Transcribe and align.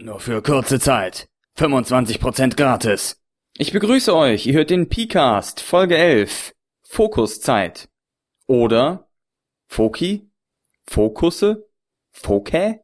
Nur 0.00 0.20
für 0.20 0.42
kurze 0.42 0.78
Zeit. 0.78 1.28
25% 1.56 2.54
gratis. 2.54 3.20
Ich 3.56 3.72
begrüße 3.72 4.14
euch. 4.14 4.46
Ihr 4.46 4.54
hört 4.54 4.70
den 4.70 4.88
P-Cast, 4.88 5.60
Folge 5.60 5.96
11. 5.96 6.54
Fokuszeit. 6.84 7.88
Oder 8.46 9.08
Foki? 9.66 10.30
Fokusse? 10.86 11.68
Fokä? 12.12 12.78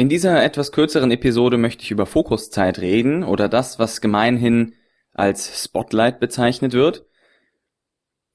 In 0.00 0.08
dieser 0.08 0.42
etwas 0.42 0.72
kürzeren 0.72 1.10
Episode 1.10 1.58
möchte 1.58 1.84
ich 1.84 1.90
über 1.90 2.06
Fokuszeit 2.06 2.78
reden 2.78 3.22
oder 3.22 3.50
das, 3.50 3.78
was 3.78 4.00
gemeinhin 4.00 4.72
als 5.12 5.62
Spotlight 5.62 6.20
bezeichnet 6.20 6.72
wird. 6.72 7.04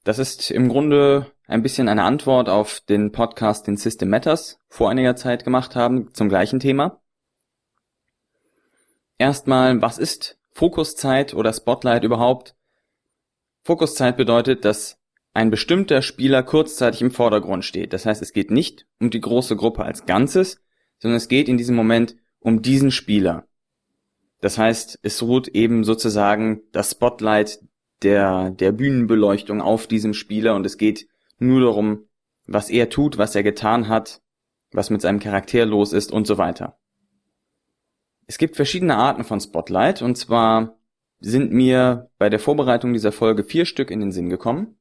Das 0.04 0.20
ist 0.20 0.52
im 0.52 0.68
Grunde 0.68 1.32
ein 1.48 1.64
bisschen 1.64 1.88
eine 1.88 2.04
Antwort 2.04 2.48
auf 2.48 2.78
den 2.88 3.10
Podcast, 3.10 3.66
den 3.66 3.76
System 3.76 4.10
Matters 4.10 4.60
vor 4.68 4.90
einiger 4.90 5.16
Zeit 5.16 5.42
gemacht 5.42 5.74
haben, 5.74 6.14
zum 6.14 6.28
gleichen 6.28 6.60
Thema. 6.60 7.02
Erstmal, 9.18 9.82
was 9.82 9.98
ist 9.98 10.38
Fokuszeit 10.52 11.34
oder 11.34 11.52
Spotlight 11.52 12.04
überhaupt? 12.04 12.54
Fokuszeit 13.64 14.16
bedeutet, 14.16 14.64
dass 14.64 15.00
ein 15.34 15.50
bestimmter 15.50 16.00
Spieler 16.00 16.44
kurzzeitig 16.44 17.02
im 17.02 17.10
Vordergrund 17.10 17.64
steht. 17.64 17.92
Das 17.92 18.06
heißt, 18.06 18.22
es 18.22 18.32
geht 18.32 18.52
nicht 18.52 18.86
um 19.00 19.10
die 19.10 19.20
große 19.20 19.56
Gruppe 19.56 19.84
als 19.84 20.06
Ganzes, 20.06 20.64
sondern 20.98 21.16
es 21.16 21.28
geht 21.28 21.48
in 21.48 21.56
diesem 21.56 21.76
Moment 21.76 22.16
um 22.40 22.62
diesen 22.62 22.90
Spieler. 22.90 23.46
Das 24.40 24.58
heißt, 24.58 25.00
es 25.02 25.22
ruht 25.22 25.48
eben 25.48 25.84
sozusagen 25.84 26.62
das 26.72 26.92
Spotlight 26.92 27.60
der, 28.02 28.50
der 28.50 28.72
Bühnenbeleuchtung 28.72 29.60
auf 29.60 29.86
diesem 29.86 30.14
Spieler 30.14 30.54
und 30.54 30.66
es 30.66 30.76
geht 30.76 31.08
nur 31.38 31.60
darum, 31.60 32.04
was 32.46 32.70
er 32.70 32.88
tut, 32.90 33.18
was 33.18 33.34
er 33.34 33.42
getan 33.42 33.88
hat, 33.88 34.20
was 34.72 34.90
mit 34.90 35.00
seinem 35.00 35.20
Charakter 35.20 35.64
los 35.66 35.92
ist 35.92 36.12
und 36.12 36.26
so 36.26 36.38
weiter. 36.38 36.78
Es 38.26 38.38
gibt 38.38 38.56
verschiedene 38.56 38.96
Arten 38.96 39.24
von 39.24 39.40
Spotlight 39.40 40.02
und 40.02 40.16
zwar 40.16 40.76
sind 41.20 41.52
mir 41.52 42.10
bei 42.18 42.28
der 42.28 42.38
Vorbereitung 42.40 42.92
dieser 42.92 43.12
Folge 43.12 43.44
vier 43.44 43.64
Stück 43.64 43.90
in 43.90 44.00
den 44.00 44.12
Sinn 44.12 44.28
gekommen. 44.28 44.78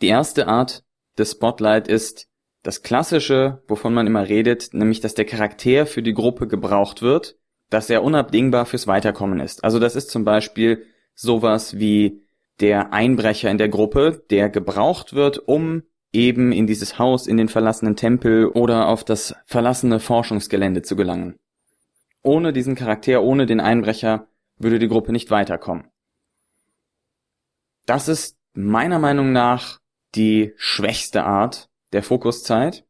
Die 0.00 0.08
erste 0.08 0.46
Art 0.46 0.84
des 1.18 1.32
Spotlight 1.32 1.88
ist 1.88 2.28
das 2.64 2.82
Klassische, 2.82 3.62
wovon 3.68 3.94
man 3.94 4.06
immer 4.06 4.26
redet, 4.26 4.72
nämlich 4.72 5.00
dass 5.00 5.14
der 5.14 5.26
Charakter 5.26 5.86
für 5.86 6.02
die 6.02 6.14
Gruppe 6.14 6.48
gebraucht 6.48 7.02
wird, 7.02 7.36
dass 7.70 7.90
er 7.90 8.02
unabdingbar 8.02 8.66
fürs 8.66 8.86
Weiterkommen 8.86 9.38
ist. 9.38 9.62
Also 9.62 9.78
das 9.78 9.94
ist 9.94 10.10
zum 10.10 10.24
Beispiel 10.24 10.86
sowas 11.14 11.78
wie 11.78 12.22
der 12.60 12.92
Einbrecher 12.92 13.50
in 13.50 13.58
der 13.58 13.68
Gruppe, 13.68 14.24
der 14.30 14.48
gebraucht 14.48 15.12
wird, 15.12 15.46
um 15.46 15.82
eben 16.12 16.52
in 16.52 16.66
dieses 16.66 16.98
Haus, 16.98 17.26
in 17.26 17.36
den 17.36 17.48
verlassenen 17.48 17.96
Tempel 17.96 18.46
oder 18.46 18.88
auf 18.88 19.04
das 19.04 19.34
verlassene 19.44 20.00
Forschungsgelände 20.00 20.80
zu 20.82 20.96
gelangen. 20.96 21.36
Ohne 22.22 22.54
diesen 22.54 22.76
Charakter, 22.76 23.22
ohne 23.22 23.44
den 23.44 23.60
Einbrecher 23.60 24.28
würde 24.56 24.78
die 24.78 24.88
Gruppe 24.88 25.12
nicht 25.12 25.30
weiterkommen. 25.30 25.88
Das 27.84 28.08
ist 28.08 28.38
meiner 28.54 28.98
Meinung 28.98 29.32
nach 29.32 29.80
die 30.14 30.54
schwächste 30.56 31.24
Art 31.24 31.68
der 31.94 32.02
Fokuszeit. 32.02 32.84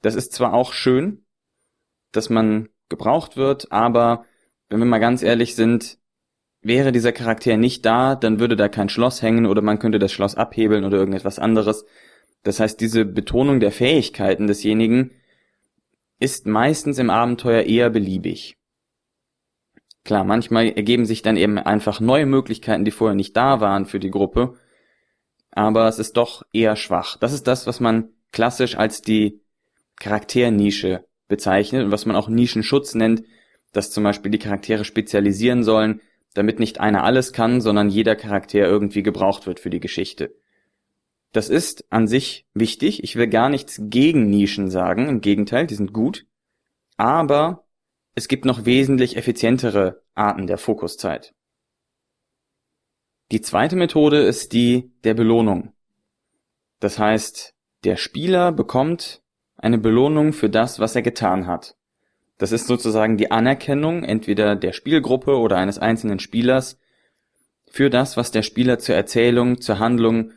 Das 0.00 0.14
ist 0.14 0.32
zwar 0.32 0.54
auch 0.54 0.72
schön, 0.72 1.24
dass 2.12 2.30
man 2.30 2.68
gebraucht 2.88 3.36
wird, 3.36 3.70
aber 3.72 4.24
wenn 4.68 4.78
wir 4.78 4.86
mal 4.86 4.98
ganz 4.98 5.22
ehrlich 5.22 5.56
sind, 5.56 5.98
wäre 6.62 6.92
dieser 6.92 7.12
Charakter 7.12 7.56
nicht 7.56 7.84
da, 7.84 8.14
dann 8.14 8.40
würde 8.40 8.56
da 8.56 8.68
kein 8.68 8.88
Schloss 8.88 9.22
hängen 9.22 9.46
oder 9.46 9.60
man 9.60 9.78
könnte 9.78 9.98
das 9.98 10.12
Schloss 10.12 10.36
abhebeln 10.36 10.84
oder 10.84 10.98
irgendetwas 10.98 11.38
anderes. 11.38 11.84
Das 12.42 12.60
heißt, 12.60 12.80
diese 12.80 13.04
Betonung 13.04 13.60
der 13.60 13.72
Fähigkeiten 13.72 14.46
desjenigen 14.46 15.10
ist 16.18 16.46
meistens 16.46 16.98
im 16.98 17.10
Abenteuer 17.10 17.62
eher 17.62 17.90
beliebig. 17.90 18.56
Klar, 20.04 20.22
manchmal 20.22 20.68
ergeben 20.68 21.06
sich 21.06 21.22
dann 21.22 21.36
eben 21.36 21.58
einfach 21.58 22.00
neue 22.00 22.26
Möglichkeiten, 22.26 22.84
die 22.84 22.92
vorher 22.92 23.16
nicht 23.16 23.36
da 23.36 23.60
waren 23.60 23.86
für 23.86 23.98
die 23.98 24.10
Gruppe 24.10 24.54
aber 25.56 25.88
es 25.88 25.98
ist 25.98 26.18
doch 26.18 26.44
eher 26.52 26.76
schwach. 26.76 27.16
Das 27.16 27.32
ist 27.32 27.46
das, 27.46 27.66
was 27.66 27.80
man 27.80 28.10
klassisch 28.30 28.76
als 28.76 29.00
die 29.00 29.40
Charakternische 29.98 31.06
bezeichnet 31.28 31.86
und 31.86 31.90
was 31.90 32.04
man 32.04 32.14
auch 32.14 32.28
Nischenschutz 32.28 32.94
nennt, 32.94 33.22
dass 33.72 33.90
zum 33.90 34.04
Beispiel 34.04 34.30
die 34.30 34.38
Charaktere 34.38 34.84
spezialisieren 34.84 35.64
sollen, 35.64 36.02
damit 36.34 36.60
nicht 36.60 36.78
einer 36.78 37.04
alles 37.04 37.32
kann, 37.32 37.62
sondern 37.62 37.88
jeder 37.88 38.16
Charakter 38.16 38.58
irgendwie 38.58 39.02
gebraucht 39.02 39.46
wird 39.46 39.58
für 39.58 39.70
die 39.70 39.80
Geschichte. 39.80 40.34
Das 41.32 41.48
ist 41.48 41.90
an 41.90 42.06
sich 42.06 42.46
wichtig. 42.52 43.02
Ich 43.02 43.16
will 43.16 43.26
gar 43.26 43.48
nichts 43.48 43.80
gegen 43.84 44.28
Nischen 44.28 44.70
sagen. 44.70 45.08
Im 45.08 45.22
Gegenteil, 45.22 45.66
die 45.66 45.74
sind 45.74 45.94
gut. 45.94 46.26
Aber 46.98 47.64
es 48.14 48.28
gibt 48.28 48.44
noch 48.44 48.66
wesentlich 48.66 49.16
effizientere 49.16 50.02
Arten 50.14 50.46
der 50.46 50.58
Fokuszeit. 50.58 51.34
Die 53.32 53.40
zweite 53.40 53.74
Methode 53.74 54.18
ist 54.18 54.52
die 54.52 54.92
der 55.02 55.14
Belohnung. 55.14 55.72
Das 56.78 56.98
heißt, 56.98 57.54
der 57.82 57.96
Spieler 57.96 58.52
bekommt 58.52 59.20
eine 59.56 59.78
Belohnung 59.78 60.32
für 60.32 60.48
das, 60.48 60.78
was 60.78 60.94
er 60.94 61.02
getan 61.02 61.48
hat. 61.48 61.76
Das 62.38 62.52
ist 62.52 62.68
sozusagen 62.68 63.16
die 63.16 63.30
Anerkennung 63.32 64.04
entweder 64.04 64.54
der 64.54 64.72
Spielgruppe 64.72 65.38
oder 65.38 65.56
eines 65.56 65.78
einzelnen 65.78 66.20
Spielers 66.20 66.78
für 67.68 67.90
das, 67.90 68.16
was 68.16 68.30
der 68.30 68.42
Spieler 68.42 68.78
zur 68.78 68.94
Erzählung, 68.94 69.60
zur 69.60 69.80
Handlung, 69.80 70.32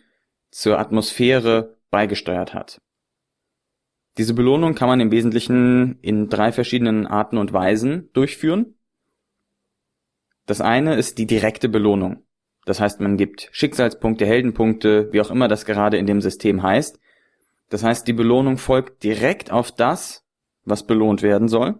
zur 0.49 0.79
Atmosphäre 0.79 1.77
beigesteuert 1.91 2.55
hat. 2.55 2.81
Diese 4.17 4.33
Belohnung 4.33 4.73
kann 4.73 4.87
man 4.87 4.99
im 4.99 5.11
Wesentlichen 5.11 5.99
in 6.01 6.27
drei 6.27 6.51
verschiedenen 6.51 7.05
Arten 7.05 7.37
und 7.37 7.53
Weisen 7.53 8.09
durchführen. 8.13 8.75
Das 10.47 10.59
eine 10.59 10.95
ist 10.95 11.19
die 11.19 11.27
direkte 11.27 11.69
Belohnung. 11.69 12.23
Das 12.69 12.79
heißt, 12.79 12.99
man 12.99 13.17
gibt 13.17 13.49
Schicksalspunkte, 13.51 14.27
Heldenpunkte, 14.27 15.11
wie 15.11 15.21
auch 15.21 15.31
immer 15.31 15.47
das 15.47 15.65
gerade 15.65 15.97
in 15.97 16.05
dem 16.05 16.21
System 16.21 16.61
heißt. 16.61 16.99
Das 17.69 17.83
heißt, 17.83 18.07
die 18.07 18.13
Belohnung 18.13 18.59
folgt 18.59 19.01
direkt 19.01 19.51
auf 19.51 19.71
das, 19.71 20.23
was 20.65 20.85
belohnt 20.85 21.23
werden 21.23 21.47
soll. 21.47 21.79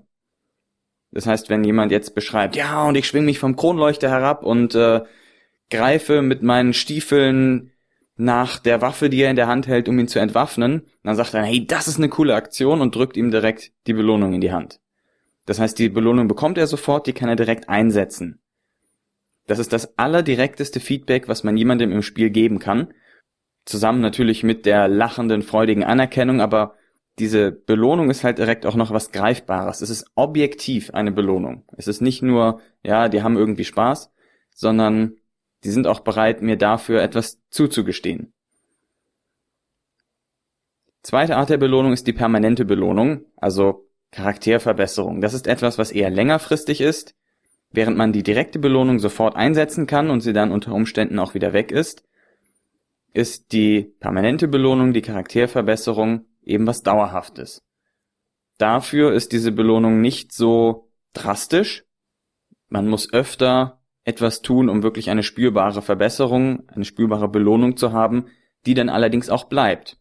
Das 1.12 1.28
heißt, 1.28 1.52
wenn 1.52 1.64
jemand 1.64 1.92
jetzt 1.92 2.16
beschreibt, 2.16 2.56
ja, 2.56 2.88
und 2.88 2.96
ich 2.96 3.06
schwing 3.06 3.26
mich 3.26 3.38
vom 3.38 3.56
Kronleuchter 3.56 4.10
herab 4.10 4.44
und 4.44 4.74
äh, 4.74 5.02
greife 5.70 6.24
mit 6.24 6.42
meinen 6.42 6.74
Stiefeln 6.74 7.70
nach 8.16 8.58
der 8.58 8.82
Waffe, 8.82 9.12
die 9.12 9.22
er 9.22 9.30
in 9.30 9.36
der 9.36 9.46
Hand 9.46 9.68
hält, 9.68 9.90
um 9.90 10.00
ihn 10.00 10.08
zu 10.08 10.18
entwaffnen, 10.18 10.88
dann 11.04 11.16
sagt 11.16 11.36
er, 11.36 11.44
hey, 11.44 11.68
das 11.68 11.88
ist 11.88 12.00
eine 12.00 12.10
coole 12.10 12.34
Aktion 12.34 12.82
und 12.82 12.96
drückt 12.96 13.16
ihm 13.16 13.30
direkt 13.30 13.74
die 13.86 13.94
Belohnung 13.94 14.34
in 14.34 14.42
die 14.42 14.52
Hand. 14.52 14.80
Das 15.46 15.60
heißt, 15.60 15.78
die 15.78 15.90
Belohnung 15.90 16.28
bekommt 16.28 16.58
er 16.58 16.66
sofort, 16.66 17.06
die 17.06 17.14
kann 17.14 17.30
er 17.30 17.36
direkt 17.36 17.70
einsetzen. 17.70 18.39
Das 19.50 19.58
ist 19.58 19.74
das 19.74 19.98
allerdirekteste 19.98 20.80
Feedback, 20.80 21.28
was 21.28 21.44
man 21.44 21.58
jemandem 21.58 21.92
im 21.92 22.04
Spiel 22.04 22.30
geben 22.30 22.60
kann. 22.60 22.94
Zusammen 23.66 24.00
natürlich 24.00 24.44
mit 24.44 24.68
der 24.68 24.88
lachenden, 24.88 25.42
freudigen 25.42 25.84
Anerkennung, 25.84 26.40
aber 26.40 26.76
diese 27.18 27.52
Belohnung 27.52 28.12
ist 28.12 28.24
halt 28.24 28.38
direkt 28.38 28.68
auch 28.68 28.76
noch 28.76 28.92
was 28.92 29.12
Greifbares. 29.12 29.82
Es 29.82 29.90
ist 29.90 30.06
objektiv 30.14 30.92
eine 30.94 31.12
Belohnung. 31.12 31.64
Es 31.76 31.88
ist 31.88 32.00
nicht 32.00 32.22
nur, 32.22 32.62
ja, 32.84 33.10
die 33.10 33.24
haben 33.24 33.38
irgendwie 33.38 33.66
Spaß, 33.66 34.12
sondern 34.54 35.16
die 35.64 35.72
sind 35.72 35.88
auch 35.88 36.02
bereit, 36.02 36.44
mir 36.44 36.56
dafür 36.56 37.02
etwas 37.02 37.40
zuzugestehen. 37.50 38.34
Zweite 41.02 41.38
Art 41.38 41.50
der 41.50 41.58
Belohnung 41.58 41.92
ist 41.92 42.06
die 42.06 42.14
permanente 42.14 42.66
Belohnung, 42.66 43.26
also 43.36 43.90
Charakterverbesserung. 44.12 45.22
Das 45.22 45.34
ist 45.34 45.48
etwas, 45.48 45.80
was 45.80 45.92
eher 45.92 46.12
längerfristig 46.12 46.82
ist, 46.82 47.16
Während 47.72 47.98
man 47.98 48.12
die 48.12 48.24
direkte 48.24 48.60
Belohnung 48.60 49.00
sofort 49.00 49.36
einsetzen 49.36 49.86
kann 49.86 50.10
und 50.10 50.22
sie 50.22 50.34
dann 50.34 50.52
unter 50.52 50.74
Umständen 50.74 51.20
auch 51.20 51.34
wieder 51.34 51.54
weg 51.54 51.72
ist, 51.72 52.04
ist 53.14 53.52
die 53.52 53.94
permanente 54.00 54.48
Belohnung, 54.48 54.94
die 54.94 55.02
Charakterverbesserung 55.02 56.26
eben 56.44 56.66
was 56.66 56.82
Dauerhaftes. 56.82 57.64
Dafür 58.58 59.14
ist 59.14 59.32
diese 59.32 59.52
Belohnung 59.52 60.02
nicht 60.02 60.34
so 60.34 60.90
drastisch. 61.14 61.86
Man 62.68 62.88
muss 62.88 63.12
öfter 63.14 63.82
etwas 64.04 64.42
tun, 64.42 64.70
um 64.70 64.84
wirklich 64.84 65.10
eine 65.10 65.24
spürbare 65.24 65.82
Verbesserung, 65.82 66.68
eine 66.70 66.86
spürbare 66.86 67.30
Belohnung 67.30 67.78
zu 67.78 67.94
haben, 67.94 68.26
die 68.66 68.74
dann 68.74 68.90
allerdings 68.90 69.30
auch 69.30 69.46
bleibt. 69.46 69.98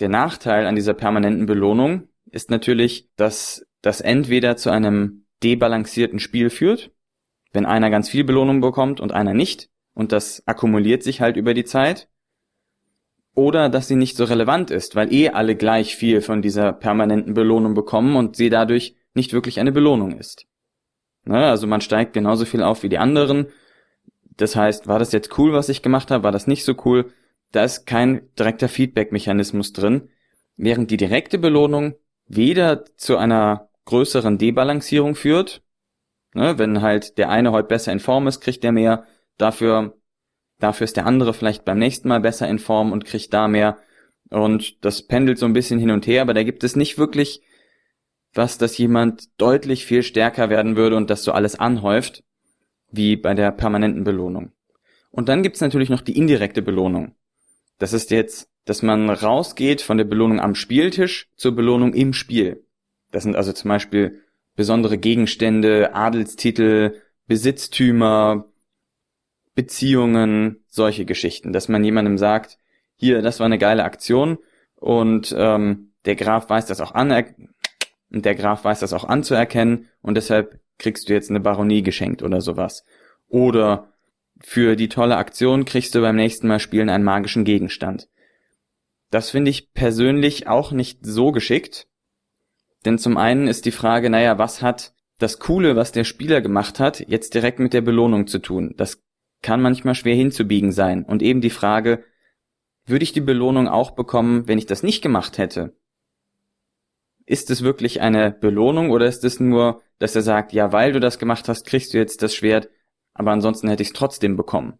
Der 0.00 0.08
Nachteil 0.08 0.66
an 0.66 0.74
dieser 0.74 0.94
permanenten 0.94 1.46
Belohnung 1.46 2.08
ist 2.26 2.50
natürlich, 2.50 3.08
dass 3.16 3.66
das 3.80 4.00
entweder 4.00 4.56
zu 4.56 4.70
einem 4.70 5.25
debalancierten 5.46 6.18
Spiel 6.18 6.50
führt, 6.50 6.90
wenn 7.52 7.66
einer 7.66 7.90
ganz 7.90 8.08
viel 8.08 8.24
Belohnung 8.24 8.60
bekommt 8.60 9.00
und 9.00 9.12
einer 9.12 9.34
nicht, 9.34 9.68
und 9.94 10.12
das 10.12 10.42
akkumuliert 10.46 11.02
sich 11.02 11.20
halt 11.20 11.36
über 11.36 11.54
die 11.54 11.64
Zeit. 11.64 12.08
oder 13.36 13.68
dass 13.68 13.86
sie 13.86 13.96
nicht 13.96 14.16
so 14.16 14.24
relevant 14.24 14.70
ist, 14.70 14.96
weil 14.96 15.12
eh 15.12 15.28
alle 15.28 15.56
gleich 15.56 15.94
viel 15.94 16.22
von 16.22 16.40
dieser 16.40 16.72
permanenten 16.72 17.34
Belohnung 17.34 17.74
bekommen 17.74 18.16
und 18.16 18.34
sie 18.34 18.48
dadurch 18.48 18.96
nicht 19.12 19.32
wirklich 19.34 19.60
eine 19.60 19.72
Belohnung 19.72 20.18
ist. 20.18 20.46
Ne, 21.24 21.46
also 21.46 21.66
man 21.66 21.82
steigt 21.82 22.14
genauso 22.14 22.46
viel 22.46 22.62
auf 22.62 22.82
wie 22.82 22.88
die 22.88 22.98
anderen. 22.98 23.46
Das 24.38 24.56
heißt, 24.56 24.88
war 24.88 24.98
das 24.98 25.12
jetzt 25.12 25.38
cool, 25.38 25.52
was 25.52 25.68
ich 25.68 25.82
gemacht 25.82 26.10
habe, 26.10 26.24
war 26.24 26.32
das 26.32 26.46
nicht 26.46 26.64
so 26.64 26.74
cool? 26.86 27.12
Da 27.52 27.62
ist 27.62 27.84
kein 27.86 28.22
direkter 28.38 28.68
Feedback-Mechanismus 28.68 29.72
drin, 29.72 30.08
während 30.56 30.90
die 30.90 30.96
direkte 30.96 31.38
Belohnung 31.38 31.94
weder 32.26 32.84
zu 32.96 33.18
einer 33.18 33.68
größeren 33.86 34.38
Debalancierung 34.38 35.14
führt, 35.14 35.62
ne, 36.34 36.58
wenn 36.58 36.82
halt 36.82 37.18
der 37.18 37.30
eine 37.30 37.52
heute 37.52 37.68
besser 37.68 37.92
in 37.92 38.00
Form 38.00 38.26
ist, 38.26 38.40
kriegt 38.40 38.62
der 38.62 38.72
mehr, 38.72 39.06
dafür 39.38 39.94
Dafür 40.58 40.84
ist 40.84 40.96
der 40.96 41.06
andere 41.06 41.34
vielleicht 41.34 41.64
beim 41.64 41.78
nächsten 41.78 42.08
Mal 42.08 42.20
besser 42.20 42.48
in 42.48 42.58
Form 42.58 42.92
und 42.92 43.04
kriegt 43.04 43.32
da 43.32 43.48
mehr. 43.48 43.78
Und 44.30 44.84
das 44.84 45.02
pendelt 45.02 45.38
so 45.38 45.46
ein 45.46 45.52
bisschen 45.52 45.78
hin 45.78 45.90
und 45.90 46.06
her, 46.06 46.22
aber 46.22 46.34
da 46.34 46.42
gibt 46.42 46.64
es 46.64 46.76
nicht 46.76 46.98
wirklich 46.98 47.42
was, 48.32 48.58
dass 48.58 48.76
jemand 48.76 49.40
deutlich 49.40 49.86
viel 49.86 50.02
stärker 50.02 50.50
werden 50.50 50.76
würde 50.76 50.96
und 50.96 51.08
das 51.08 51.24
so 51.24 51.32
alles 51.32 51.54
anhäuft, 51.58 52.22
wie 52.90 53.16
bei 53.16 53.34
der 53.34 53.50
permanenten 53.50 54.04
Belohnung. 54.04 54.52
Und 55.10 55.28
dann 55.28 55.42
gibt's 55.42 55.60
natürlich 55.60 55.88
noch 55.88 56.02
die 56.02 56.18
indirekte 56.18 56.60
Belohnung. 56.60 57.14
Das 57.78 57.92
ist 57.92 58.10
jetzt, 58.10 58.50
dass 58.64 58.82
man 58.82 59.08
rausgeht 59.08 59.80
von 59.80 59.96
der 59.96 60.04
Belohnung 60.04 60.40
am 60.40 60.54
Spieltisch 60.54 61.30
zur 61.36 61.54
Belohnung 61.54 61.94
im 61.94 62.12
Spiel. 62.12 62.65
Das 63.12 63.22
sind 63.22 63.36
also 63.36 63.52
zum 63.52 63.68
Beispiel 63.68 64.22
besondere 64.54 64.98
Gegenstände, 64.98 65.94
Adelstitel, 65.94 67.00
Besitztümer, 67.26 68.46
Beziehungen, 69.54 70.64
solche 70.68 71.04
Geschichten, 71.04 71.52
dass 71.52 71.68
man 71.68 71.84
jemandem 71.84 72.18
sagt, 72.18 72.58
hier, 72.94 73.22
das 73.22 73.40
war 73.40 73.46
eine 73.46 73.58
geile 73.58 73.84
Aktion 73.84 74.38
und 74.74 75.34
ähm, 75.36 75.92
der 76.04 76.16
Graf 76.16 76.48
weiß 76.48 76.66
das 76.66 76.80
auch 76.80 76.92
an 76.92 77.10
und 78.10 78.24
der 78.24 78.34
Graf 78.34 78.64
weiß 78.64 78.80
das 78.80 78.92
auch 78.92 79.04
anzuerkennen 79.04 79.88
und 80.02 80.16
deshalb 80.16 80.60
kriegst 80.78 81.08
du 81.08 81.14
jetzt 81.14 81.30
eine 81.30 81.40
Baronie 81.40 81.82
geschenkt 81.82 82.22
oder 82.22 82.40
sowas. 82.40 82.84
Oder 83.28 83.92
für 84.40 84.76
die 84.76 84.88
tolle 84.88 85.16
Aktion 85.16 85.64
kriegst 85.64 85.94
du 85.94 86.00
beim 86.00 86.16
nächsten 86.16 86.46
Mal 86.48 86.60
spielen 86.60 86.90
einen 86.90 87.04
magischen 87.04 87.44
Gegenstand. 87.44 88.08
Das 89.10 89.30
finde 89.30 89.50
ich 89.50 89.72
persönlich 89.72 90.46
auch 90.46 90.72
nicht 90.72 91.04
so 91.04 91.32
geschickt, 91.32 91.88
denn 92.86 92.98
zum 92.98 93.16
einen 93.16 93.48
ist 93.48 93.64
die 93.64 93.72
Frage, 93.72 94.08
naja, 94.08 94.38
was 94.38 94.62
hat 94.62 94.94
das 95.18 95.38
Coole, 95.38 95.76
was 95.76 95.92
der 95.92 96.04
Spieler 96.04 96.40
gemacht 96.40 96.80
hat, 96.80 97.00
jetzt 97.08 97.34
direkt 97.34 97.58
mit 97.58 97.72
der 97.72 97.80
Belohnung 97.80 98.26
zu 98.26 98.38
tun? 98.38 98.74
Das 98.76 99.02
kann 99.42 99.60
manchmal 99.60 99.94
schwer 99.94 100.14
hinzubiegen 100.14 100.72
sein. 100.72 101.04
Und 101.04 101.22
eben 101.22 101.40
die 101.40 101.50
Frage, 101.50 102.04
würde 102.86 103.02
ich 103.02 103.12
die 103.12 103.20
Belohnung 103.20 103.68
auch 103.68 103.92
bekommen, 103.92 104.46
wenn 104.48 104.58
ich 104.58 104.66
das 104.66 104.82
nicht 104.82 105.02
gemacht 105.02 105.38
hätte? 105.38 105.76
Ist 107.26 107.50
es 107.50 107.62
wirklich 107.62 108.00
eine 108.00 108.30
Belohnung 108.30 108.90
oder 108.90 109.06
ist 109.06 109.24
es 109.24 109.40
nur, 109.40 109.82
dass 109.98 110.14
er 110.14 110.22
sagt, 110.22 110.52
ja, 110.52 110.72
weil 110.72 110.92
du 110.92 111.00
das 111.00 111.18
gemacht 111.18 111.48
hast, 111.48 111.66
kriegst 111.66 111.92
du 111.92 111.98
jetzt 111.98 112.22
das 112.22 112.34
Schwert, 112.34 112.68
aber 113.14 113.32
ansonsten 113.32 113.68
hätte 113.68 113.82
ich 113.82 113.88
es 113.88 113.94
trotzdem 113.94 114.36
bekommen? 114.36 114.78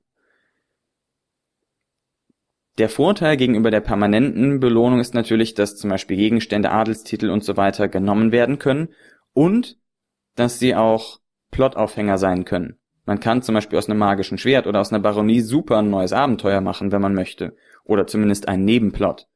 Der 2.78 2.90
Vorteil 2.90 3.36
gegenüber 3.36 3.70
der 3.70 3.80
permanenten 3.80 4.60
Belohnung 4.60 5.00
ist 5.00 5.14
natürlich, 5.14 5.54
dass 5.54 5.76
zum 5.76 5.88
Beispiel 5.88 6.16
Gegenstände, 6.16 6.70
Adelstitel 6.70 7.30
und 7.30 7.42
so 7.42 7.56
weiter 7.56 7.88
genommen 7.88 8.32
werden 8.32 8.58
können 8.58 8.88
und 9.32 9.78
dass 10.34 10.58
sie 10.58 10.74
auch 10.74 11.20
Plotaufhänger 11.50 12.18
sein 12.18 12.44
können. 12.44 12.76
Man 13.06 13.20
kann 13.20 13.40
zum 13.40 13.54
Beispiel 13.54 13.78
aus 13.78 13.88
einem 13.88 13.98
magischen 13.98 14.36
Schwert 14.36 14.66
oder 14.66 14.80
aus 14.80 14.92
einer 14.92 15.00
Baronie 15.00 15.40
super 15.40 15.78
ein 15.78 15.90
neues 15.90 16.12
Abenteuer 16.12 16.60
machen, 16.60 16.92
wenn 16.92 17.00
man 17.00 17.14
möchte. 17.14 17.56
Oder 17.84 18.06
zumindest 18.06 18.48
einen 18.48 18.64
Nebenplot. 18.64 19.28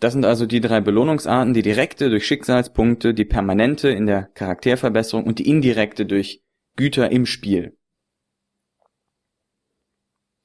Das 0.00 0.14
sind 0.14 0.24
also 0.24 0.46
die 0.46 0.60
drei 0.60 0.80
Belohnungsarten, 0.80 1.54
die 1.54 1.62
direkte 1.62 2.10
durch 2.10 2.26
Schicksalspunkte, 2.26 3.14
die 3.14 3.26
permanente 3.26 3.88
in 3.90 4.06
der 4.06 4.24
Charakterverbesserung 4.34 5.24
und 5.24 5.38
die 5.38 5.48
indirekte 5.48 6.06
durch 6.06 6.42
Güter 6.74 7.12
im 7.12 7.26
Spiel. 7.26 7.76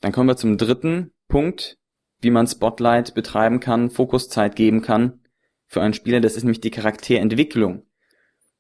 Dann 0.02 0.12
kommen 0.12 0.30
wir 0.30 0.38
zum 0.38 0.58
dritten 0.58 1.12
Punkt, 1.28 1.78
wie 2.22 2.32
man 2.32 2.48
Spotlight 2.48 3.14
betreiben 3.14 3.60
kann, 3.60 3.90
Fokuszeit 3.90 4.56
geben 4.56 4.82
kann 4.82 5.22
für 5.68 5.82
einen 5.82 5.94
Spieler, 5.94 6.22
das 6.22 6.36
ist 6.36 6.44
nämlich 6.44 6.62
die 6.62 6.72
Charakterentwicklung. 6.72 7.86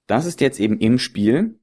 Das 0.07 0.25
ist 0.25 0.41
jetzt 0.41 0.59
eben 0.59 0.79
im 0.79 0.99
Spiel 0.99 1.59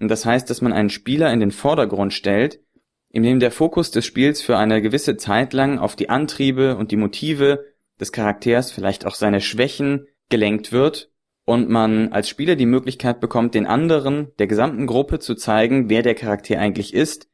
und 0.00 0.08
das 0.08 0.24
heißt, 0.24 0.48
dass 0.50 0.60
man 0.60 0.72
einen 0.72 0.90
Spieler 0.90 1.32
in 1.32 1.40
den 1.40 1.50
Vordergrund 1.50 2.12
stellt, 2.12 2.60
indem 3.10 3.40
der 3.40 3.50
Fokus 3.50 3.90
des 3.90 4.04
Spiels 4.04 4.42
für 4.42 4.56
eine 4.56 4.82
gewisse 4.82 5.16
Zeit 5.16 5.52
lang 5.52 5.78
auf 5.78 5.96
die 5.96 6.10
Antriebe 6.10 6.76
und 6.76 6.90
die 6.90 6.96
Motive 6.96 7.64
des 8.00 8.12
Charakters, 8.12 8.72
vielleicht 8.72 9.06
auch 9.06 9.14
seine 9.14 9.40
Schwächen, 9.40 10.06
gelenkt 10.30 10.72
wird 10.72 11.12
und 11.44 11.68
man 11.68 12.12
als 12.12 12.28
Spieler 12.28 12.56
die 12.56 12.66
Möglichkeit 12.66 13.20
bekommt, 13.20 13.54
den 13.54 13.66
anderen, 13.66 14.32
der 14.38 14.46
gesamten 14.46 14.86
Gruppe 14.86 15.20
zu 15.20 15.34
zeigen, 15.34 15.88
wer 15.88 16.02
der 16.02 16.14
Charakter 16.14 16.58
eigentlich 16.58 16.92
ist, 16.92 17.28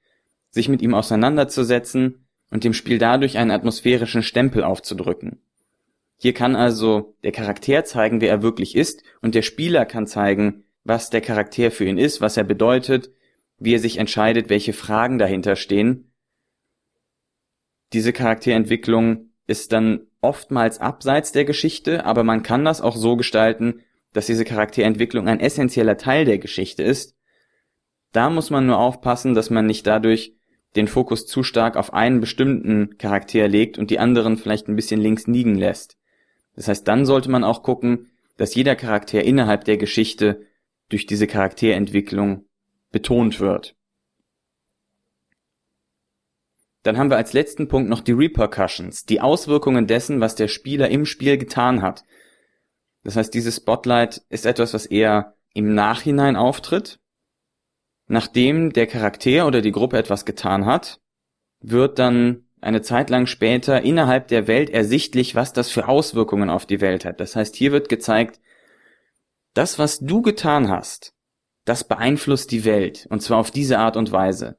sich 0.51 0.69
mit 0.69 0.83
ihm 0.83 0.95
auseinanderzusetzen 0.95 2.27
und 2.51 2.65
dem 2.65 2.75
Spiel 2.75 2.99
dadurch 2.99 3.39
einen 3.39 3.51
atmosphärischen 3.51 4.23
Stempel 4.23 4.65
aufzudrücken. 4.65 5.41
Hier 6.17 6.35
kann 6.35 6.55
also 6.55 7.17
der 7.23 7.33
Charakter 7.33 7.85
zeigen, 7.85 8.21
wer 8.21 8.31
er 8.31 8.43
wirklich 8.43 8.77
ist, 8.77 9.03
und 9.23 9.35
der 9.35 9.43
Spieler 9.43 9.87
kann 9.87 10.07
zeigen, 10.07 10.65
was 10.85 11.11
der 11.11 11.21
Charakter 11.21 11.71
für 11.71 11.87
ihn 11.87 11.99
ist, 11.99 12.21
was 12.21 12.37
er 12.37 12.45
bedeutet, 12.45 13.11
wie 13.59 13.75
er 13.75 13.79
sich 13.79 13.99
entscheidet, 13.99 14.51
welche 14.51 14.73
Fragen 14.73 15.19
dahinter 15.19 15.57
stehen. 15.57 16.13
Diese 17.93 18.13
Charakterentwicklung 18.13 19.31
ist 19.47 19.73
dann 19.73 20.07
oftmals 20.21 20.79
abseits 20.81 21.33
der 21.33 21.45
Geschichte, 21.45 22.05
aber 22.05 22.25
man 22.25 22.43
kann 22.43 22.65
das 22.65 22.81
auch 22.81 22.97
so 22.97 23.17
gestalten, 23.17 23.81
dass 24.13 24.27
diese 24.27 24.45
Charakterentwicklung 24.45 25.29
ein 25.29 25.41
essentieller 25.41 25.97
Teil 25.97 26.25
der 26.25 26.39
Geschichte 26.39 26.83
ist. 26.83 27.17
Da 28.13 28.29
muss 28.29 28.51
man 28.51 28.67
nur 28.67 28.79
aufpassen, 28.79 29.35
dass 29.35 29.51
man 29.51 29.67
nicht 29.67 29.87
dadurch 29.87 30.35
den 30.77 30.89
Fokus 30.89 31.27
zu 31.27 31.43
stark 31.43 31.77
auf 31.77 31.93
einen 31.93 32.21
bestimmten 32.21 32.97
Charakter 32.99 33.49
legt 33.49 33.79
und 33.79 33.91
die 33.91 33.99
anderen 33.99 34.37
vielleicht 34.37 34.69
ein 34.69 34.77
bisschen 34.77 35.01
links 35.01 35.27
liegen 35.27 35.57
lässt. 35.57 35.97
Das 36.55 36.69
heißt, 36.69 36.87
dann 36.87 37.05
sollte 37.05 37.31
man 37.31 37.45
auch 37.45 37.63
gucken, 37.63 38.11
dass 38.37 38.55
jeder 38.55 38.77
Charakter 38.77 39.23
innerhalb 39.23 39.65
der 39.65 39.77
Geschichte 39.77 40.47
durch 40.89 41.07
diese 41.07 41.27
Charakterentwicklung 41.27 42.45
betont 42.91 43.41
wird. 43.41 43.77
Dann 46.83 46.97
haben 46.97 47.11
wir 47.11 47.19
als 47.19 47.33
letzten 47.33 47.69
Punkt 47.69 47.91
noch 47.91 48.01
die 48.01 48.13
Repercussions, 48.13 49.05
die 49.05 49.21
Auswirkungen 49.21 49.87
dessen, 49.87 50.21
was 50.21 50.35
der 50.35 50.49
Spieler 50.49 50.89
im 50.89 51.05
Spiel 51.05 51.37
getan 51.37 51.83
hat. 51.83 52.05
Das 53.05 53.17
heißt, 53.17 53.35
dieses 53.35 53.57
Spotlight 53.57 54.23
ist 54.29 54.47
etwas, 54.47 54.73
was 54.73 54.87
eher 54.87 55.35
im 55.53 55.75
Nachhinein 55.75 56.37
auftritt. 56.37 57.00
Nachdem 58.13 58.73
der 58.73 58.89
Charakter 58.89 59.47
oder 59.47 59.61
die 59.61 59.71
Gruppe 59.71 59.97
etwas 59.97 60.25
getan 60.25 60.67
hat, 60.67 60.99
wird 61.61 62.01
dann 62.01 62.43
eine 62.61 62.83
Zeit 62.83 63.09
lang 63.09 63.27
später 63.27 63.83
innerhalb 63.83 64.27
der 64.27 64.49
Welt 64.49 64.69
ersichtlich, 64.69 65.37
was 65.37 65.53
das 65.53 65.71
für 65.71 65.87
Auswirkungen 65.87 66.51
auf 66.51 66.67
die 66.67 66.81
Welt 66.81 67.05
hat. 67.05 67.21
Das 67.21 67.37
heißt, 67.37 67.55
hier 67.55 67.71
wird 67.71 67.89
gezeigt, 67.89 68.41
das, 69.55 69.79
was 69.79 70.01
du 70.01 70.23
getan 70.23 70.69
hast, 70.69 71.15
das 71.65 71.85
beeinflusst 71.85 72.51
die 72.51 72.65
Welt, 72.65 73.07
und 73.11 73.23
zwar 73.23 73.39
auf 73.39 73.53
diese 73.53 73.79
Art 73.79 73.97
und 73.97 74.11
Weise. 74.11 74.59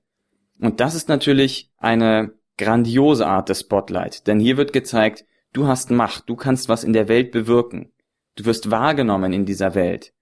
Und 0.62 0.80
das 0.80 0.96
ist 0.96 1.10
natürlich 1.10 1.74
eine 1.78 2.32
grandiose 2.58 3.28
Art 3.28 3.50
des 3.50 3.60
Spotlight, 3.60 4.28
denn 4.28 4.40
hier 4.40 4.56
wird 4.56 4.72
gezeigt, 4.72 5.26
du 5.52 5.68
hast 5.68 5.92
Macht, 5.92 6.30
du 6.30 6.38
kannst 6.38 6.70
was 6.70 6.86
in 6.86 6.94
der 6.94 7.10
Welt 7.10 7.32
bewirken, 7.32 7.92
du 8.36 8.46
wirst 8.46 8.72
wahrgenommen 8.72 9.34
in 9.34 9.46
dieser 9.46 9.76
Welt. 9.76 10.14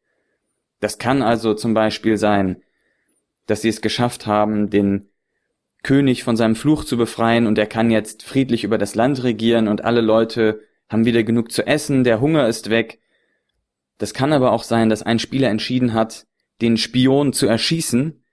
Das 0.80 0.98
kann 0.98 1.22
also 1.22 1.54
zum 1.54 1.76
Beispiel 1.76 2.18
sein, 2.18 2.64
dass 3.50 3.62
sie 3.62 3.70
es 3.70 3.82
geschafft 3.82 4.28
haben, 4.28 4.70
den 4.70 5.10
König 5.84 6.24
von 6.24 6.36
seinem 6.36 6.56
Fluch 6.56 6.84
zu 6.84 6.98
befreien 6.98 7.48
und 7.48 7.58
er 7.58 7.68
kann 7.68 7.90
jetzt 7.92 8.24
friedlich 8.24 8.64
über 8.64 8.78
das 8.78 8.96
Land 8.96 9.24
regieren 9.24 9.68
und 9.68 9.84
alle 9.84 10.02
Leute 10.02 10.62
haben 10.90 11.06
wieder 11.06 11.24
genug 11.24 11.52
zu 11.52 11.66
essen, 11.66 12.04
der 12.04 12.20
Hunger 12.20 12.48
ist 12.48 12.70
weg 12.70 13.00
das 14.00 14.14
kann 14.14 14.34
aber 14.34 14.54
auch 14.54 14.64
sein, 14.64 14.90
dass 14.90 15.04
ein 15.04 15.20
Spieler 15.20 15.50
entschieden 15.50 15.94
hat, 15.94 16.26
den 16.62 16.78
Spion 16.78 17.34
zu 17.34 17.46
erschießen 17.46 18.24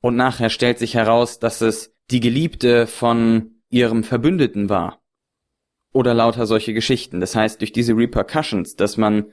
und 0.00 0.16
nachher 0.16 0.50
stellt 0.50 0.78
sich 0.80 0.94
heraus, 0.94 1.38
dass 1.38 1.60
es 1.60 1.94
die 2.10 2.20
Geliebte 2.20 2.86
von 2.88 3.62
ihrem 3.68 4.02
Verbündeten 4.02 4.68
war. 4.68 5.00
Oder 5.92 6.14
lauter 6.14 6.46
solche 6.46 6.72
Geschichten. 6.72 7.20
Das 7.20 7.36
heißt, 7.36 7.60
durch 7.60 7.72
diese 7.72 7.94
Repercussions, 7.94 8.76
dass 8.76 8.96
man 8.96 9.26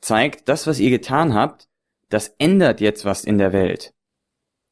zeigt, 0.00 0.48
das, 0.48 0.66
was 0.66 0.80
ihr 0.80 0.90
getan 0.90 1.34
habt, 1.34 1.68
das 2.08 2.34
ändert 2.38 2.80
jetzt 2.80 3.04
was 3.04 3.24
in 3.24 3.36
der 3.36 3.52
Welt. 3.52 3.92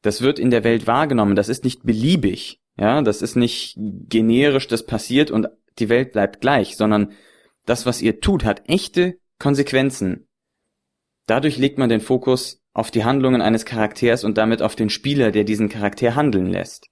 Das 0.01 0.21
wird 0.21 0.39
in 0.39 0.49
der 0.49 0.63
Welt 0.63 0.87
wahrgenommen. 0.87 1.35
Das 1.35 1.49
ist 1.49 1.63
nicht 1.63 1.83
beliebig. 1.83 2.59
Ja, 2.77 3.01
das 3.01 3.21
ist 3.21 3.35
nicht 3.35 3.75
generisch, 3.77 4.67
das 4.67 4.85
passiert 4.85 5.29
und 5.29 5.47
die 5.79 5.89
Welt 5.89 6.13
bleibt 6.13 6.41
gleich, 6.41 6.77
sondern 6.77 7.11
das, 7.65 7.85
was 7.85 8.01
ihr 8.01 8.19
tut, 8.21 8.43
hat 8.43 8.67
echte 8.67 9.17
Konsequenzen. 9.39 10.27
Dadurch 11.27 11.57
legt 11.57 11.77
man 11.77 11.89
den 11.89 12.01
Fokus 12.01 12.61
auf 12.73 12.91
die 12.91 13.03
Handlungen 13.03 13.41
eines 13.41 13.65
Charakters 13.65 14.23
und 14.23 14.37
damit 14.37 14.61
auf 14.61 14.75
den 14.75 14.89
Spieler, 14.89 15.31
der 15.31 15.43
diesen 15.43 15.69
Charakter 15.69 16.15
handeln 16.15 16.47
lässt. 16.47 16.87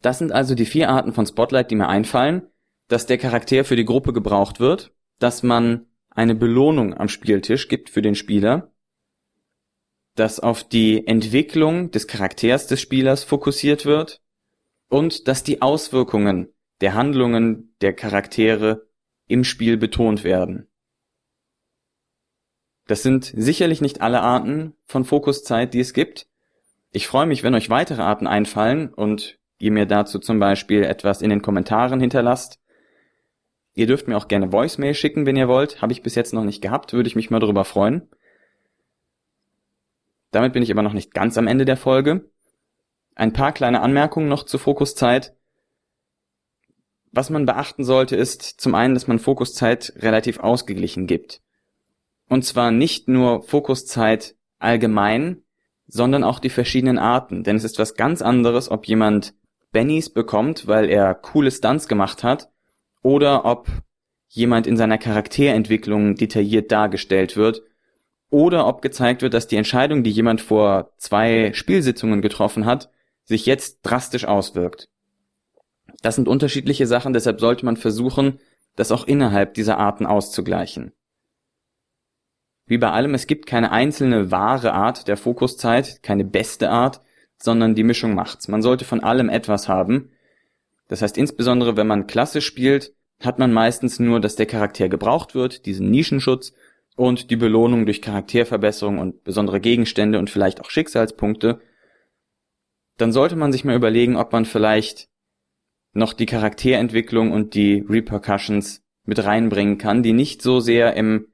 Das 0.00 0.18
sind 0.18 0.32
also 0.32 0.54
die 0.54 0.66
vier 0.66 0.88
Arten 0.88 1.12
von 1.12 1.26
Spotlight, 1.26 1.70
die 1.70 1.76
mir 1.76 1.88
einfallen, 1.88 2.42
dass 2.88 3.06
der 3.06 3.18
Charakter 3.18 3.64
für 3.64 3.76
die 3.76 3.84
Gruppe 3.84 4.12
gebraucht 4.12 4.60
wird, 4.60 4.92
dass 5.18 5.42
man 5.42 5.86
eine 6.10 6.34
Belohnung 6.34 6.94
am 6.94 7.08
Spieltisch 7.08 7.68
gibt 7.68 7.90
für 7.90 8.02
den 8.02 8.14
Spieler, 8.14 8.69
dass 10.14 10.40
auf 10.40 10.64
die 10.64 11.06
Entwicklung 11.06 11.90
des 11.90 12.06
Charakters 12.06 12.66
des 12.66 12.80
Spielers 12.80 13.24
fokussiert 13.24 13.86
wird 13.86 14.20
und 14.88 15.28
dass 15.28 15.44
die 15.44 15.62
Auswirkungen 15.62 16.52
der 16.80 16.94
Handlungen 16.94 17.74
der 17.80 17.92
Charaktere 17.92 18.86
im 19.26 19.44
Spiel 19.44 19.76
betont 19.76 20.24
werden. 20.24 20.66
Das 22.86 23.02
sind 23.02 23.32
sicherlich 23.36 23.80
nicht 23.80 24.00
alle 24.00 24.20
Arten 24.20 24.74
von 24.84 25.04
Fokuszeit, 25.04 25.74
die 25.74 25.80
es 25.80 25.92
gibt. 25.92 26.26
Ich 26.90 27.06
freue 27.06 27.26
mich, 27.26 27.44
wenn 27.44 27.54
euch 27.54 27.70
weitere 27.70 28.02
Arten 28.02 28.26
einfallen 28.26 28.92
und 28.92 29.38
ihr 29.58 29.70
mir 29.70 29.86
dazu 29.86 30.18
zum 30.18 30.40
Beispiel 30.40 30.82
etwas 30.82 31.22
in 31.22 31.30
den 31.30 31.42
Kommentaren 31.42 32.00
hinterlasst. 32.00 32.58
Ihr 33.74 33.86
dürft 33.86 34.08
mir 34.08 34.16
auch 34.16 34.26
gerne 34.26 34.50
Voicemail 34.50 34.94
schicken, 34.94 35.24
wenn 35.26 35.36
ihr 35.36 35.46
wollt. 35.46 35.80
Habe 35.80 35.92
ich 35.92 36.02
bis 36.02 36.16
jetzt 36.16 36.32
noch 36.32 36.42
nicht 36.42 36.62
gehabt, 36.62 36.92
würde 36.92 37.06
ich 37.06 37.14
mich 37.14 37.30
mal 37.30 37.38
darüber 37.38 37.64
freuen. 37.64 38.08
Damit 40.30 40.52
bin 40.52 40.62
ich 40.62 40.70
aber 40.70 40.82
noch 40.82 40.92
nicht 40.92 41.12
ganz 41.12 41.36
am 41.38 41.46
Ende 41.46 41.64
der 41.64 41.76
Folge. 41.76 42.30
Ein 43.14 43.32
paar 43.32 43.52
kleine 43.52 43.80
Anmerkungen 43.80 44.28
noch 44.28 44.44
zur 44.44 44.60
Fokuszeit. 44.60 45.34
Was 47.12 47.30
man 47.30 47.46
beachten 47.46 47.84
sollte, 47.84 48.16
ist 48.16 48.42
zum 48.42 48.74
einen, 48.74 48.94
dass 48.94 49.08
man 49.08 49.18
Fokuszeit 49.18 49.92
relativ 49.96 50.38
ausgeglichen 50.38 51.06
gibt. 51.06 51.42
Und 52.28 52.44
zwar 52.44 52.70
nicht 52.70 53.08
nur 53.08 53.42
Fokuszeit 53.42 54.36
allgemein, 54.60 55.42
sondern 55.88 56.22
auch 56.22 56.38
die 56.38 56.50
verschiedenen 56.50 56.98
Arten. 56.98 57.42
Denn 57.42 57.56
es 57.56 57.64
ist 57.64 57.80
was 57.80 57.94
ganz 57.96 58.22
anderes, 58.22 58.70
ob 58.70 58.86
jemand 58.86 59.34
Bennys 59.72 60.10
bekommt, 60.10 60.68
weil 60.68 60.88
er 60.88 61.14
coole 61.14 61.50
Stunts 61.50 61.88
gemacht 61.88 62.22
hat, 62.22 62.48
oder 63.02 63.44
ob 63.44 63.68
jemand 64.28 64.66
in 64.68 64.76
seiner 64.76 64.98
Charakterentwicklung 64.98 66.14
detailliert 66.14 66.70
dargestellt 66.70 67.36
wird, 67.36 67.62
oder 68.30 68.66
ob 68.66 68.80
gezeigt 68.80 69.22
wird, 69.22 69.34
dass 69.34 69.48
die 69.48 69.56
Entscheidung, 69.56 70.02
die 70.02 70.10
jemand 70.10 70.40
vor 70.40 70.92
zwei 70.96 71.52
Spielsitzungen 71.52 72.22
getroffen 72.22 72.64
hat, 72.64 72.90
sich 73.24 73.46
jetzt 73.46 73.80
drastisch 73.82 74.24
auswirkt. 74.24 74.88
Das 76.02 76.14
sind 76.14 76.28
unterschiedliche 76.28 76.86
Sachen, 76.86 77.12
deshalb 77.12 77.40
sollte 77.40 77.64
man 77.64 77.76
versuchen, 77.76 78.38
das 78.76 78.92
auch 78.92 79.06
innerhalb 79.06 79.54
dieser 79.54 79.78
Arten 79.78 80.06
auszugleichen. 80.06 80.92
Wie 82.66 82.78
bei 82.78 82.90
allem, 82.90 83.14
es 83.14 83.26
gibt 83.26 83.46
keine 83.46 83.72
einzelne 83.72 84.30
wahre 84.30 84.72
Art 84.72 85.08
der 85.08 85.16
Fokuszeit, 85.16 86.02
keine 86.02 86.24
beste 86.24 86.70
Art, 86.70 87.00
sondern 87.36 87.74
die 87.74 87.82
Mischung 87.82 88.14
macht's. 88.14 88.46
Man 88.46 88.62
sollte 88.62 88.84
von 88.84 89.02
allem 89.02 89.28
etwas 89.28 89.68
haben. 89.68 90.12
Das 90.86 91.02
heißt, 91.02 91.18
insbesondere 91.18 91.76
wenn 91.76 91.88
man 91.88 92.06
klassisch 92.06 92.46
spielt, 92.46 92.94
hat 93.18 93.38
man 93.38 93.52
meistens 93.52 93.98
nur, 93.98 94.20
dass 94.20 94.36
der 94.36 94.46
Charakter 94.46 94.88
gebraucht 94.88 95.34
wird, 95.34 95.66
diesen 95.66 95.90
Nischenschutz 95.90 96.52
und 97.00 97.30
die 97.30 97.36
Belohnung 97.36 97.86
durch 97.86 98.02
Charakterverbesserung 98.02 98.98
und 98.98 99.24
besondere 99.24 99.58
Gegenstände 99.58 100.18
und 100.18 100.28
vielleicht 100.28 100.60
auch 100.60 100.68
Schicksalspunkte. 100.68 101.58
Dann 102.98 103.10
sollte 103.10 103.36
man 103.36 103.52
sich 103.52 103.64
mal 103.64 103.74
überlegen, 103.74 104.16
ob 104.16 104.32
man 104.34 104.44
vielleicht 104.44 105.08
noch 105.94 106.12
die 106.12 106.26
Charakterentwicklung 106.26 107.32
und 107.32 107.54
die 107.54 107.86
Repercussions 107.88 108.84
mit 109.06 109.24
reinbringen 109.24 109.78
kann, 109.78 110.02
die 110.02 110.12
nicht 110.12 110.42
so 110.42 110.60
sehr 110.60 110.92
im 110.92 111.28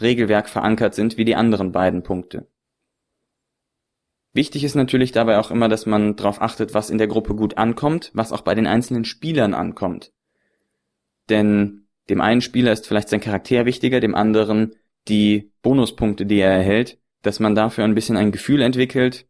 Regelwerk 0.00 0.48
verankert 0.48 0.94
sind 0.94 1.18
wie 1.18 1.26
die 1.26 1.36
anderen 1.36 1.70
beiden 1.70 2.02
Punkte. 2.02 2.48
Wichtig 4.32 4.64
ist 4.64 4.74
natürlich 4.74 5.12
dabei 5.12 5.38
auch 5.38 5.50
immer, 5.50 5.68
dass 5.68 5.84
man 5.84 6.16
darauf 6.16 6.40
achtet, 6.40 6.72
was 6.72 6.88
in 6.88 6.96
der 6.96 7.08
Gruppe 7.08 7.34
gut 7.34 7.58
ankommt, 7.58 8.10
was 8.14 8.32
auch 8.32 8.40
bei 8.40 8.54
den 8.54 8.66
einzelnen 8.66 9.04
Spielern 9.04 9.52
ankommt. 9.52 10.12
Denn 11.28 11.88
dem 12.08 12.22
einen 12.22 12.40
Spieler 12.40 12.72
ist 12.72 12.86
vielleicht 12.86 13.10
sein 13.10 13.20
Charakter 13.20 13.66
wichtiger, 13.66 14.00
dem 14.00 14.14
anderen 14.14 14.76
die 15.10 15.52
Bonuspunkte, 15.62 16.24
die 16.24 16.40
er 16.40 16.52
erhält, 16.52 16.98
dass 17.22 17.40
man 17.40 17.54
dafür 17.54 17.84
ein 17.84 17.94
bisschen 17.94 18.16
ein 18.16 18.32
Gefühl 18.32 18.62
entwickelt. 18.62 19.26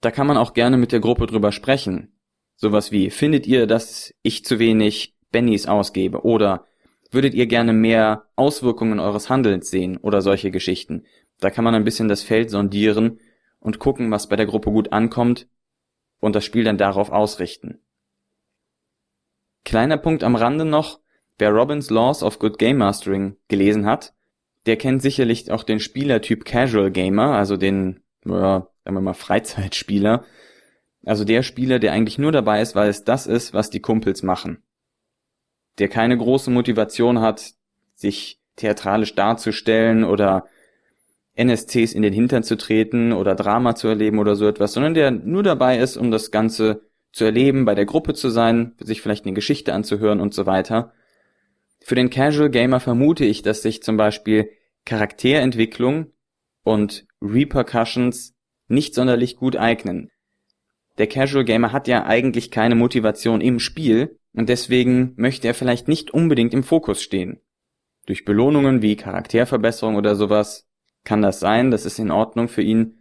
Da 0.00 0.10
kann 0.10 0.26
man 0.26 0.38
auch 0.38 0.54
gerne 0.54 0.78
mit 0.78 0.92
der 0.92 1.00
Gruppe 1.00 1.26
drüber 1.26 1.52
sprechen. 1.52 2.14
Sowas 2.56 2.92
wie, 2.92 3.10
findet 3.10 3.46
ihr, 3.46 3.66
dass 3.66 4.14
ich 4.22 4.44
zu 4.44 4.58
wenig 4.58 5.14
Bennys 5.30 5.66
ausgebe? 5.66 6.24
Oder 6.24 6.64
würdet 7.10 7.34
ihr 7.34 7.46
gerne 7.46 7.72
mehr 7.72 8.26
Auswirkungen 8.36 9.00
eures 9.00 9.28
Handelns 9.28 9.70
sehen? 9.70 9.98
Oder 9.98 10.22
solche 10.22 10.50
Geschichten. 10.50 11.04
Da 11.40 11.50
kann 11.50 11.64
man 11.64 11.74
ein 11.74 11.84
bisschen 11.84 12.08
das 12.08 12.22
Feld 12.22 12.50
sondieren 12.50 13.20
und 13.58 13.78
gucken, 13.78 14.10
was 14.10 14.28
bei 14.28 14.36
der 14.36 14.46
Gruppe 14.46 14.70
gut 14.70 14.92
ankommt 14.92 15.48
und 16.20 16.36
das 16.36 16.44
Spiel 16.44 16.64
dann 16.64 16.78
darauf 16.78 17.10
ausrichten. 17.10 17.80
Kleiner 19.64 19.98
Punkt 19.98 20.24
am 20.24 20.36
Rande 20.36 20.64
noch, 20.64 20.99
wer 21.40 21.50
Robbins 21.50 21.90
Laws 21.90 22.22
of 22.22 22.38
Good 22.38 22.58
Game 22.58 22.78
Mastering 22.78 23.36
gelesen 23.48 23.86
hat, 23.86 24.14
der 24.66 24.76
kennt 24.76 25.02
sicherlich 25.02 25.50
auch 25.50 25.64
den 25.64 25.80
Spielertyp 25.80 26.44
Casual 26.44 26.90
Gamer, 26.90 27.34
also 27.34 27.56
den, 27.56 28.00
ja, 28.24 28.68
sagen 28.84 28.96
wir 28.96 29.00
mal, 29.00 29.14
Freizeitspieler. 29.14 30.24
Also 31.04 31.24
der 31.24 31.42
Spieler, 31.42 31.78
der 31.78 31.92
eigentlich 31.92 32.18
nur 32.18 32.30
dabei 32.30 32.60
ist, 32.60 32.74
weil 32.74 32.90
es 32.90 33.04
das 33.04 33.26
ist, 33.26 33.54
was 33.54 33.70
die 33.70 33.80
Kumpels 33.80 34.22
machen. 34.22 34.62
Der 35.78 35.88
keine 35.88 36.16
große 36.16 36.50
Motivation 36.50 37.20
hat, 37.20 37.54
sich 37.94 38.38
theatralisch 38.56 39.14
darzustellen 39.14 40.04
oder 40.04 40.46
NSCs 41.34 41.94
in 41.94 42.02
den 42.02 42.12
Hintern 42.12 42.42
zu 42.42 42.56
treten 42.56 43.12
oder 43.12 43.34
Drama 43.34 43.74
zu 43.74 43.88
erleben 43.88 44.18
oder 44.18 44.36
so 44.36 44.46
etwas, 44.46 44.74
sondern 44.74 44.92
der 44.92 45.10
nur 45.10 45.42
dabei 45.42 45.78
ist, 45.78 45.96
um 45.96 46.10
das 46.10 46.30
Ganze 46.30 46.82
zu 47.12 47.24
erleben, 47.24 47.64
bei 47.64 47.74
der 47.74 47.86
Gruppe 47.86 48.12
zu 48.12 48.28
sein, 48.28 48.74
sich 48.78 49.00
vielleicht 49.00 49.24
eine 49.24 49.34
Geschichte 49.34 49.72
anzuhören 49.72 50.20
und 50.20 50.34
so 50.34 50.44
weiter. 50.44 50.92
Für 51.82 51.94
den 51.94 52.10
Casual 52.10 52.50
Gamer 52.50 52.80
vermute 52.80 53.24
ich, 53.24 53.42
dass 53.42 53.62
sich 53.62 53.82
zum 53.82 53.96
Beispiel 53.96 54.50
Charakterentwicklung 54.84 56.12
und 56.62 57.06
Repercussions 57.20 58.34
nicht 58.68 58.94
sonderlich 58.94 59.36
gut 59.36 59.56
eignen. 59.56 60.10
Der 60.98 61.06
Casual 61.06 61.44
Gamer 61.44 61.72
hat 61.72 61.88
ja 61.88 62.04
eigentlich 62.04 62.50
keine 62.50 62.74
Motivation 62.74 63.40
im 63.40 63.58
Spiel 63.58 64.18
und 64.32 64.48
deswegen 64.48 65.14
möchte 65.16 65.48
er 65.48 65.54
vielleicht 65.54 65.88
nicht 65.88 66.10
unbedingt 66.10 66.54
im 66.54 66.62
Fokus 66.62 67.02
stehen. 67.02 67.40
Durch 68.06 68.24
Belohnungen 68.24 68.82
wie 68.82 68.96
Charakterverbesserung 68.96 69.96
oder 69.96 70.14
sowas 70.16 70.68
kann 71.04 71.22
das 71.22 71.40
sein, 71.40 71.70
das 71.70 71.86
ist 71.86 71.98
in 71.98 72.10
Ordnung 72.10 72.48
für 72.48 72.62
ihn. 72.62 72.98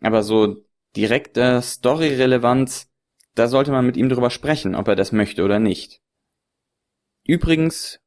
Aber 0.00 0.22
so 0.22 0.56
direkte 0.96 1.62
Story-Relevanz, 1.62 2.90
da 3.34 3.46
sollte 3.48 3.70
man 3.70 3.86
mit 3.86 3.96
ihm 3.96 4.08
drüber 4.08 4.30
sprechen, 4.30 4.74
ob 4.74 4.88
er 4.88 4.96
das 4.96 5.12
möchte 5.12 5.44
oder 5.44 5.58
nicht. 5.58 6.00
Übrigens, 7.24 8.00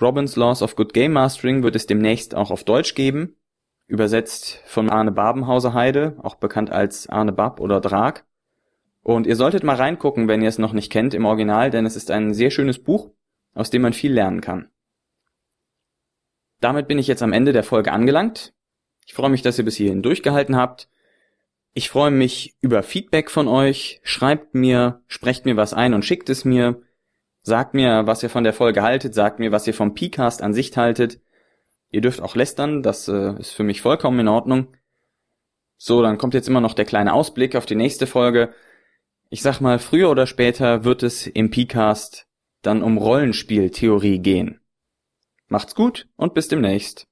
Robins 0.00 0.34
Laws 0.36 0.62
of 0.62 0.74
Good 0.76 0.92
Game 0.92 1.12
Mastering 1.12 1.62
wird 1.62 1.76
es 1.76 1.86
demnächst 1.86 2.34
auch 2.34 2.50
auf 2.50 2.64
Deutsch 2.64 2.94
geben, 2.94 3.36
übersetzt 3.86 4.60
von 4.66 4.90
Arne 4.90 5.12
Babenhauser 5.12 5.72
Heide, 5.72 6.16
auch 6.22 6.34
bekannt 6.34 6.70
als 6.70 7.08
Arne 7.08 7.32
Bab 7.32 7.60
oder 7.60 7.80
Drag. 7.80 8.22
Und 9.02 9.26
ihr 9.26 9.36
solltet 9.36 9.62
mal 9.62 9.76
reingucken, 9.76 10.26
wenn 10.28 10.42
ihr 10.42 10.48
es 10.48 10.58
noch 10.58 10.72
nicht 10.72 10.90
kennt 10.90 11.14
im 11.14 11.26
Original, 11.26 11.70
denn 11.70 11.86
es 11.86 11.94
ist 11.94 12.10
ein 12.10 12.34
sehr 12.34 12.50
schönes 12.50 12.82
Buch, 12.82 13.10
aus 13.54 13.70
dem 13.70 13.82
man 13.82 13.92
viel 13.92 14.12
lernen 14.12 14.40
kann. 14.40 14.70
Damit 16.60 16.88
bin 16.88 16.98
ich 16.98 17.06
jetzt 17.06 17.22
am 17.22 17.32
Ende 17.32 17.52
der 17.52 17.62
Folge 17.62 17.92
angelangt. 17.92 18.54
Ich 19.06 19.14
freue 19.14 19.30
mich, 19.30 19.42
dass 19.42 19.58
ihr 19.58 19.64
bis 19.64 19.76
hierhin 19.76 20.02
durchgehalten 20.02 20.56
habt. 20.56 20.88
Ich 21.74 21.90
freue 21.90 22.10
mich 22.10 22.56
über 22.60 22.82
Feedback 22.82 23.30
von 23.30 23.48
euch. 23.48 24.00
Schreibt 24.02 24.54
mir, 24.54 25.02
sprecht 25.06 25.44
mir 25.44 25.56
was 25.56 25.74
ein 25.74 25.92
und 25.92 26.04
schickt 26.04 26.30
es 26.30 26.44
mir. 26.44 26.80
Sagt 27.46 27.74
mir, 27.74 28.06
was 28.06 28.22
ihr 28.22 28.30
von 28.30 28.42
der 28.42 28.54
Folge 28.54 28.82
haltet. 28.82 29.14
Sagt 29.14 29.38
mir, 29.38 29.52
was 29.52 29.66
ihr 29.66 29.74
vom 29.74 29.94
Pcast 29.94 30.42
an 30.42 30.54
sich 30.54 30.74
haltet. 30.76 31.20
Ihr 31.90 32.00
dürft 32.00 32.22
auch 32.22 32.34
lästern, 32.34 32.82
das 32.82 33.06
äh, 33.06 33.38
ist 33.38 33.52
für 33.52 33.62
mich 33.62 33.82
vollkommen 33.82 34.18
in 34.18 34.28
Ordnung. 34.28 34.76
So, 35.76 36.02
dann 36.02 36.18
kommt 36.18 36.34
jetzt 36.34 36.48
immer 36.48 36.62
noch 36.62 36.72
der 36.72 36.86
kleine 36.86 37.12
Ausblick 37.12 37.54
auf 37.54 37.66
die 37.66 37.76
nächste 37.76 38.06
Folge. 38.06 38.54
Ich 39.28 39.42
sag 39.42 39.60
mal, 39.60 39.78
früher 39.78 40.10
oder 40.10 40.26
später 40.26 40.84
wird 40.84 41.02
es 41.02 41.26
im 41.26 41.50
Pcast 41.50 42.26
dann 42.62 42.82
um 42.82 42.96
Rollenspieltheorie 42.96 44.20
gehen. 44.20 44.60
Macht's 45.48 45.74
gut 45.74 46.08
und 46.16 46.32
bis 46.32 46.48
demnächst. 46.48 47.06